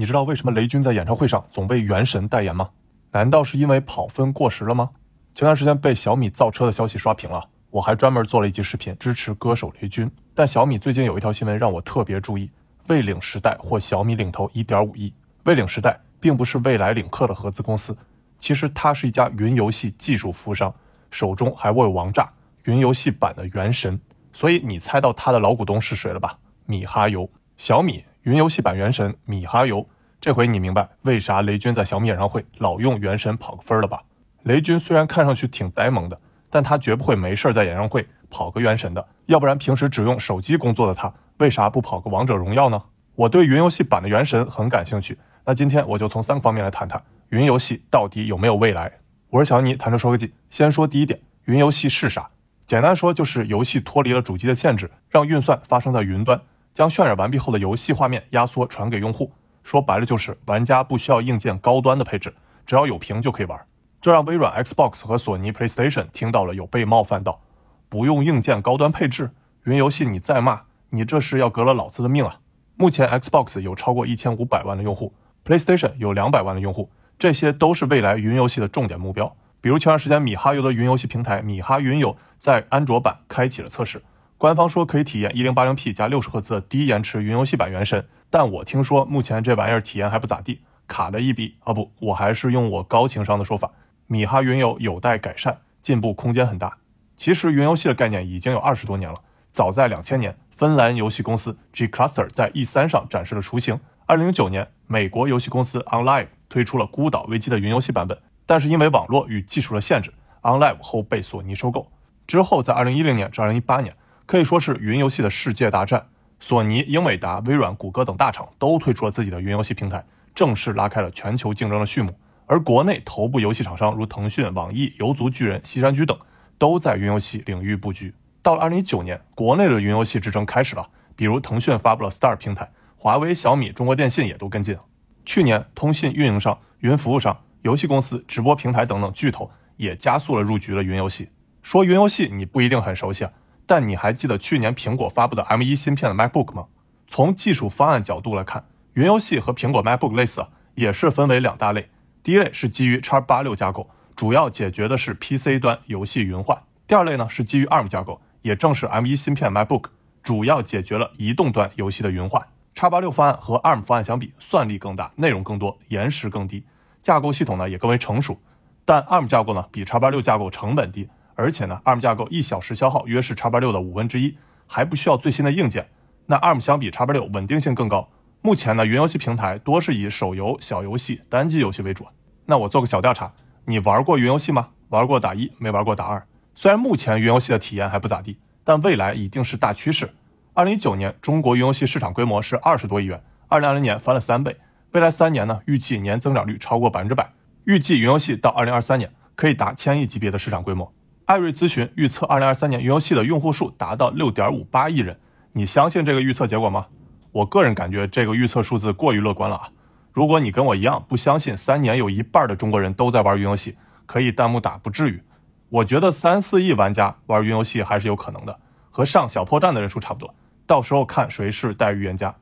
[0.00, 2.70] 你知道为什么雷军在演唱会上总被元神代言吗？
[3.10, 4.92] 难道是因为跑分过时了吗？
[5.34, 10.10] 前段时间被小米造车的消息刷屏了，我还专门做了一集视频支持歌手雷军。
[10.34, 12.50] 但小米最近有一条新闻让我特别注意：
[12.88, 15.12] 未领时代或小米领投1.5亿。
[15.44, 17.94] 未领时代并不是未来领克的合资公司，
[18.38, 20.74] 其实它是一家云游戏技术服务商，
[21.10, 22.32] 手中还握有王炸
[22.64, 24.00] 云游戏版的原神。
[24.32, 26.38] 所以你猜到它的老股东是谁了吧？
[26.64, 27.28] 米哈游，
[27.58, 28.02] 小米。
[28.22, 29.88] 云游戏版《原神》米哈游，
[30.20, 34.02] 这回你明白为啥雷军在小米演唱会老用《原神》跑个分了吧？
[34.42, 36.20] 雷军虽然看上去挺呆萌的，
[36.50, 42.82] 但他绝不会没事在演唱会跑个《原神》的，要不然平时只用手机工作的他，为啥不跑个《王者荣耀》呢？
[43.14, 48.92] 我对云游戏版的《原神》很感兴趣，那今天我就从三个方面来谈谈云游戏到底有没有未来。
[49.30, 50.34] 我是小尼，谈车说科技。
[50.50, 52.28] 先说第一点，云游戏是啥？
[52.66, 56.38] 简单说就是游戏脱离了主机的限制，让运算发生在云端。
[56.80, 59.30] 将渲染完毕后的游戏画面压缩传给用户，
[59.62, 62.32] 说白了就是玩家不需要硬件高端的配置，
[62.64, 63.60] 只要有屏就可以玩。
[64.00, 67.42] 这让微软 Xbox 和索尼 PlayStation 听到了有被冒犯到，
[67.90, 69.32] 不用硬件高端配置，
[69.64, 72.40] 云游戏你再骂，你这是要革了老子的命啊！
[72.76, 75.12] 目前 Xbox 有超过一千五百万的用户
[75.44, 76.88] ，PlayStation 有两百万的用户，
[77.18, 79.36] 这些都是未来云游戏的重点目标。
[79.60, 84.00] 比如前段时间米哈游的云游戏平台米哈云游在安卓版开启了测试。
[84.40, 91.74] 官方说可以体验一零八零 P 加六十赫兹的低延迟云游戏版《原神》，但我听说目前这玩意儿体验还不咋地，卡的一逼啊！
[91.74, 93.70] 不，我还是用我高情商的说法，
[94.06, 96.78] 米哈云游有待改善，进步空间很大。
[97.18, 99.16] 其实云游戏的概念已经有二十多年了，
[99.52, 103.78] 早在两千年，芬兰游戏公司 G Cluster 在 E 三上展示了雏形。
[104.06, 108.16] 二零零九年，美国游戏公司 OnLive 推出了《孤岛危机》的云游戏版本，
[108.46, 110.10] 但是因为网络与技术的限制
[110.40, 111.92] ，OnLive 后被索尼收购。
[112.26, 113.94] 之后，在二零一零年至二零一八年。
[114.30, 116.06] 可以说是云游戏的世界大战，
[116.38, 120.04] 索尼、英伟达、微软、谷歌等大厂都推出了自己的云游戏平台，
[120.36, 122.16] 正式拉开了全球竞争的序幕。
[122.46, 126.16] 而国内头部游戏厂商如腾讯、网易、游族巨人、西山居等，
[126.58, 128.14] 都在云游戏领域布局。
[128.40, 134.78] 到了二零一九年，国内的云游戏之争开始了，比如腾讯发布了 Star 平台，华为、小米、中国电信也都跟进。
[135.24, 141.30] 去年，通信运营商、云服务商、游戏公司、直播平台等等巨头也加速了入局的云游戏。
[141.62, 143.32] 说云游戏，你不一定很熟悉啊。
[143.70, 146.66] 但你还记得去年苹果发布的 M1 芯片的 MacBook 吗？
[147.06, 148.64] 从技术方案角度来看，
[148.94, 150.44] 云游戏和苹果 MacBook 类似，
[150.74, 151.88] 也是分为两大类。
[152.20, 159.84] 第一类是基于 X86 架构，主要解决的是 PC 端游戏云化；第二类呢是基于 ARM 架构，也正是 M1 芯片 MacBook，
[160.20, 162.44] 主要解决了移动端游戏的云化。
[162.74, 166.64] X86 方案和 ARM 方案相比，算力更大，内容更多，延时更低，
[167.00, 168.36] 架构系统呢也更为成熟。
[168.84, 171.08] 但 ARM 架构呢比 X86 架构成本低。
[171.40, 174.36] 而且呢，ARM 架构一小时消耗约是 X86 的五分之一，
[174.66, 175.88] 还不需要最新的硬件。
[176.26, 178.10] 那 ARM 相比 X86 稳定性更高。
[178.42, 182.06] 目前呢，云游戏平台多是以手游、小游戏、单机游戏为主。
[182.44, 183.32] 那我做个小调查，
[183.64, 184.68] 你玩过云游戏吗？
[184.90, 186.22] 玩过打一，没玩过打二。
[186.54, 190.10] 虽然目前云游戏的体验还不咋地，但未来一定是大趋势。
[190.52, 194.54] 二零一九年中国云游戏市场规模是二十多亿元，二零二零年翻了三倍，
[194.92, 197.32] 未来三年呢，预计年增长率超过百分之百。
[197.64, 200.92] 预计云游戏到二零二三年可以达千亿级别的市场规模。
[201.30, 205.16] 艾瑞咨询预测，二零二三年云游戏的用户数达到六点五八亿人。
[205.52, 206.88] 你相信这个预测结果吗？
[207.30, 209.68] 我个人感觉这个预测数字过于乐观了啊！
[210.12, 213.76] 如果你跟我一样不相信三年有一半的中国人都在玩云游戏，
[214.06, 215.22] 可以弹幕打不至于。
[215.68, 218.58] 我觉得三四亿玩家玩云游戏还是有可能的，
[218.90, 220.34] 和上小破站的人数差不多。
[220.66, 222.34] 到时候看谁是带预言家。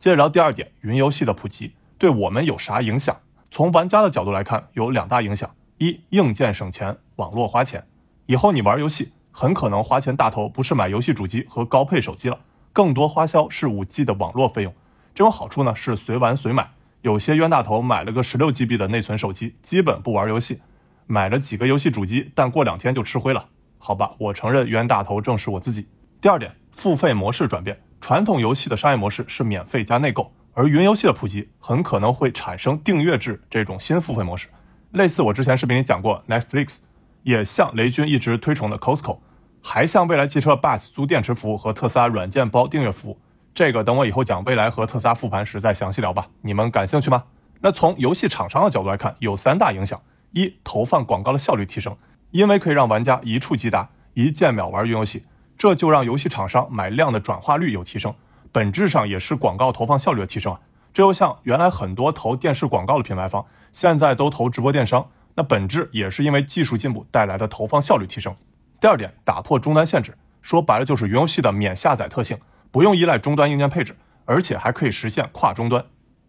[0.00, 3.16] 接着聊第二点，云游戏的普及对我们有啥影响？
[3.52, 5.48] 从玩家的角度来看，有两大影响：
[5.78, 7.86] 一，硬件省钱，网络花钱。
[8.32, 12.40] 以后你玩游戏很可能花钱大头，不是买游戏主机和高配手机了，
[12.72, 14.72] 更多花销是五 G 的网络费用。
[15.14, 16.70] 这种好处呢是随玩随买，
[17.02, 20.62] 有些冤大头买了个十六 GB 的内存手机，基本不玩游戏，
[21.06, 23.44] 买了几个游戏主机，但过两天就吃灰了。
[23.76, 25.86] 好吧，我承认冤大头正是我自己。
[26.22, 34.48] 第二点，付费模式转变，传统游戏的商业模式是免费加内购，而云游戏的普及很可能会产生订阅制这种新付费模式，
[34.92, 36.78] 类似我之前视频里讲过 Netflix。
[37.22, 39.18] 也像雷军一直推崇的 Costco，
[39.62, 43.18] 还像未来汽车 Bus 租电池服务和特斯拉软件包订阅服务。
[43.54, 46.28] 这个等我以后讲未来和特斯拉复盘时再详细聊吧。
[46.40, 47.24] 你们感兴趣吗？
[47.60, 50.00] 那从游戏厂商的角度来看，有三大影响：
[50.32, 51.96] 一、投放广告的效率提升，
[52.30, 55.24] 因为可以让玩家一触即达，一键秒玩云游戏，
[55.56, 58.12] 这就让游戏厂商买量的转化率有提升，
[58.50, 60.60] 本质上也是广告投放效率的提升啊。
[60.92, 65.06] 这又像原来很多投电视广告的品牌方，现在都投直播电商。
[65.34, 68.34] 那本质也是因为技术进步带来的投放效率提升。
[68.80, 72.38] 第二点，打破终端限制，说白了就是云游戏的免下载特性，
[72.70, 75.84] 不用依赖终端硬件配置，而且还可以实现跨终端。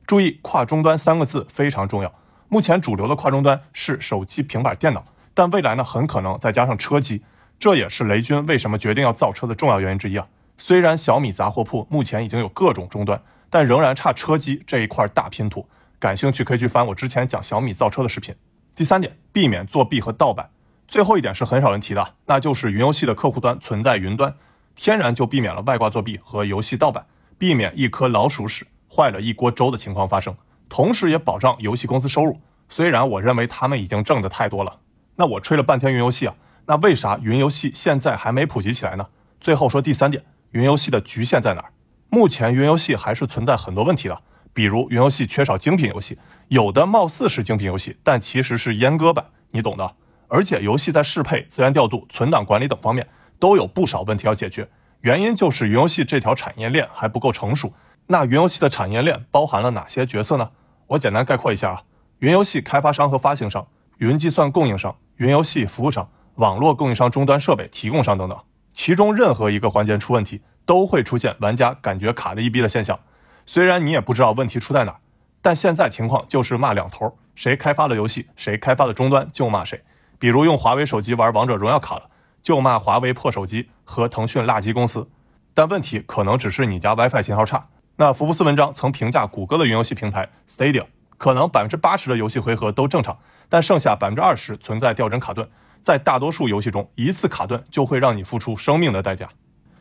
[0.05, 2.13] 注意“跨终端”三个字非常重要。
[2.49, 7.23] 目前主流的跨终端是手机、平板电脑，但未来呢很可能再加上车机，
[7.57, 10.27] 这也是雷军为什么决定要造车的重要原因之一啊。
[10.57, 13.19] 虽然小米杂货铺目前已经有各种终端，
[13.49, 15.67] 但仍然差车机这一块大拼图。
[15.97, 18.35] 感兴趣可以去翻我之前讲小米造车的视频。
[18.75, 20.49] 第三点，避免作弊和盗版。
[20.87, 24.35] 最后一点是很少人提的，那就是云游戏的客户端存在云端，
[24.75, 27.05] 天然就避免了外挂作弊和游戏盗版，
[27.37, 30.35] 避免一颗老鼠屎坏了一锅粥的情况发生。
[30.69, 32.39] 同时，也保障游戏公司收入。
[32.67, 34.79] 虽然我认为他们已经挣得太多了，
[35.15, 36.35] 那我吹了半天云游戏啊，
[36.65, 39.05] 那为啥云游戏现在还没普及起来呢？
[39.39, 41.71] 最后说第三点，云游戏的局限在哪儿？
[42.09, 44.21] 目前云游戏还是存在很多问题的，
[44.53, 46.17] 比如云游戏缺少精品游戏，
[46.47, 49.95] 有的貌似是精品游戏，但其实是阉割版，你懂的。
[50.27, 53.07] 而且游戏在适配、资源调度、存档管理等方面
[53.39, 54.67] 都有不少问题要解决，
[55.01, 57.73] 原因就是云游戏这条产业链还不够成熟。
[58.07, 60.49] 那云游戏的产业链包含了哪些角色呢？
[60.87, 61.83] 我简单概括一下啊，
[62.19, 63.67] 云游戏开发商和发行商、
[63.97, 68.37] 云计算供应商、云游戏服务商、网络供应商、终端设备提供商等等，
[68.73, 72.99] 其中任何一个环节出问题，都会出现玩家感觉卡的一逼的现象。
[73.45, 74.97] 虽然你也不知道问题出在哪，
[75.41, 79.83] 但现在情况就是骂两头，谁开发的游戏，谁开发的终端就骂谁。
[80.17, 82.09] 比如用华为手机玩王者荣耀卡了，
[82.41, 85.09] 就骂华为破手机和腾讯垃圾公司。
[85.53, 87.67] 但问题可能只是你家 WiFi 信号差。
[87.97, 90.85] 那福布斯文章曾评价谷歌的云游戏平台 Stadia，
[91.17, 93.19] 可能百分之八十的游戏回合都正常，
[93.49, 95.47] 但剩下百分之二十存在掉帧卡顿。
[95.81, 99.29] 在大多数游戏中，一次卡顿就会让你付出生命的代价。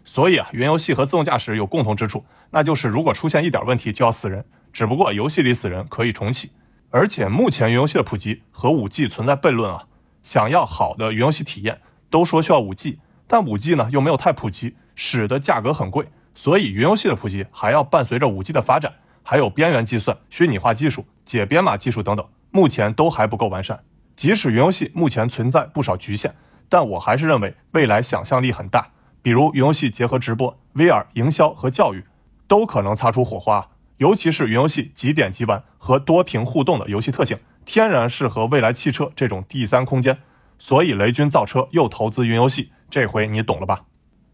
[0.04, 4.44] 所以啊，云游戏和自动驾驶有共同之处，那就是如果出现一点问题就要死人。
[4.72, 6.52] 只不过游戏里死人可以重启，
[6.90, 9.84] 而且目前云游戏的普及和五 G 存在悖论啊。
[10.22, 16.08] 想要好的云游戏体验，都说需要五 G，但五 G 呢又没有太普及，使得价格很贵。
[16.34, 18.90] 所以，云游戏的普及还要伴随着 5G 的发展，
[19.22, 23.78] 还有边缘计算、虚拟化技术、解编码技术等等，目前都还不够完善。
[24.16, 26.34] 即使云游戏目前存在不少局限，
[26.70, 28.88] 但我还是认为未来想象力很大。
[29.22, 32.04] 比如，云游戏结合直播、VR 营销和教育，
[32.48, 33.70] 都可能擦出火花。
[33.98, 40.18] 尤其是云游戏即点即玩和多屏互动的游戏特性，天然适合未来汽车这种第三空间。
[40.58, 43.82] 所以，雷军造车又投资云游戏，这回你懂了吧？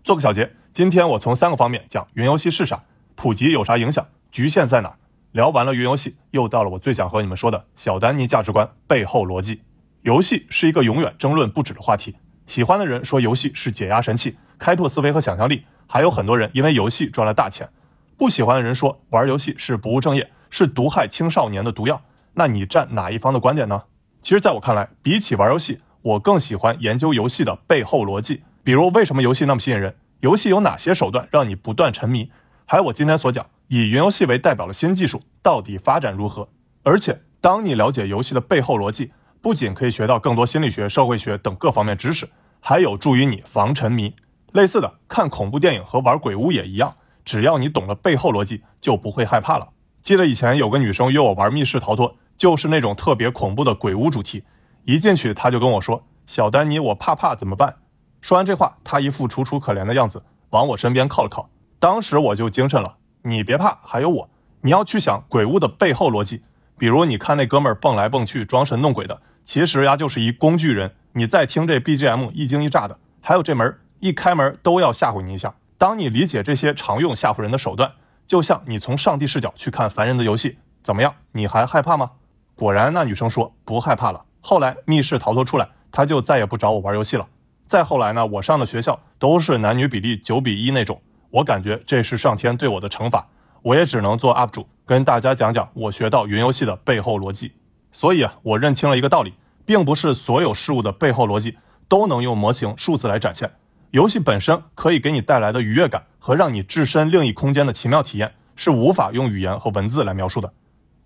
[0.03, 0.51] 做个小结。
[0.73, 4.97] 今天我从三个方面讲云游戏是啥，普及有啥影响，局限在哪。
[5.33, 9.61] 聊完了云游戏，又到了我最想和你们说的小丹尼价值观背后逻辑。
[10.03, 12.17] 游戏是一个永远争论不止的话题。
[12.47, 17.69] 喜欢的人说游戏是解压神器，开拓思维和想象力，还有很多人因为游戏赚了大钱。
[18.17, 22.03] 不喜欢的人说玩游戏是不务正业，是毒害青少年的毒药。
[22.35, 23.85] 那你站哪一方的观点呢？
[24.23, 28.43] 其实，在我看来，比起玩游戏，我更喜欢研究游戏的背后逻辑。
[28.65, 29.95] 比如，为什么游戏那么吸引人？
[30.21, 32.31] 游戏有哪些手段让你不断沉迷？
[32.67, 36.49] 还有我今天所讲，以云游戏为代表的新技术到底发展如何？
[36.83, 42.29] 而且，当你了解游戏的背后逻辑，不仅可以学到更多心理学、社会学等各方面知识，
[42.61, 44.15] 还有助于你防沉迷。
[44.53, 49.69] 类似的，看恐怖电影和玩鬼屋也一样，只要你懂了背后逻辑，就不会害怕了。
[50.03, 54.45] 记得以前有个女生约我玩密室逃脱，就是那种特别恐怖的鬼屋主题。
[54.85, 57.77] 一进去，她就跟我说：“小丹尼，我怕怕，怎么办？”
[58.23, 61.51] 说完这话，她一副楚楚可怜的样子，往我身边靠了靠。
[61.79, 64.31] 当时我就精神了，你别怕，还有我。
[64.63, 66.43] 你要去想鬼屋的背后逻辑，
[66.79, 70.95] 比如你看那哥们儿蹦来蹦去装神弄鬼的，其实呀就是一工具人。
[71.13, 75.55] 你再听这 BGM 一惊一乍的，还有这门一开门都要吓唬你一下。
[75.77, 77.93] 当你理解这些常用吓唬人的手段，
[78.27, 81.15] 就像你从上帝视角去看凡人的游戏，怎么样？
[81.33, 82.11] 你还害怕吗？
[82.57, 84.25] 果然，那女生说不害怕了。
[84.41, 87.27] 后来密室逃脱出来，她就再也不找我玩游戏了。
[87.67, 91.01] 再后来呢，我上的学校都是男女比例九比一那种，
[91.31, 93.29] 我感觉这是上天对我的惩罚，
[93.63, 97.53] 我也只能做 UP 主，跟大家讲讲我学到云游戏的背后逻辑。
[97.93, 103.51] 所以啊，我认清了一个道理，并不是所有事物的背后逻辑都能用模型数字来展现。
[103.91, 110.53] 游戏本身可以给你带来的愉悦感和让你置身另一空间的奇妙体验，是无法用语言和文字来描述的。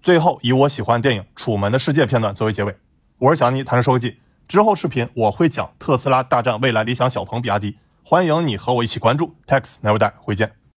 [0.03, 2.77] 最后，以我喜欢的电影《楚门的世界》片段作为结尾，
[3.19, 4.17] 我是小尼，谈着说个记。
[4.49, 9.37] 之后视频我会讲特斯拉大战未来理想小鹏比亚迪，欢迎你和我一起关注。
[9.47, 10.62] Tax Never Die，回见。